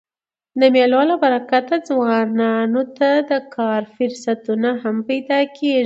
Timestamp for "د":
0.59-0.61, 3.29-3.31